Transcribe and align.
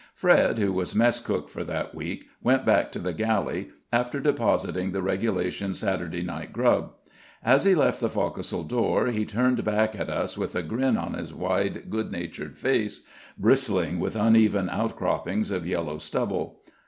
Fred, 0.15 0.57
who 0.57 0.73
was 0.73 0.95
mess 0.95 1.19
cook 1.19 1.47
for 1.47 1.63
that 1.63 1.93
week, 1.93 2.25
went 2.41 2.65
back 2.65 2.91
to 2.91 2.97
the 2.97 3.13
galley, 3.13 3.69
after 3.93 4.19
depositing 4.19 4.93
the 4.93 5.01
regulation 5.03 5.75
Saturday 5.75 6.23
night 6.23 6.51
grub. 6.51 6.93
As 7.45 7.65
he 7.65 7.75
left 7.75 7.99
the 7.99 8.09
fo'c'sle 8.09 8.67
door 8.67 9.07
he 9.09 9.25
turned 9.25 9.63
back 9.63 9.95
at 9.95 10.09
us 10.09 10.35
with 10.39 10.55
a 10.55 10.63
grin 10.63 10.97
on 10.97 11.13
his 11.13 11.35
wide 11.35 11.91
good 11.91 12.11
natured 12.11 12.57
face, 12.57 13.01
bristling 13.37 13.99
with 13.99 14.15
uneven 14.15 14.69
outcroppings 14.71 15.51
of 15.51 15.67
yellow 15.67 15.99
stubble. 15.99 16.61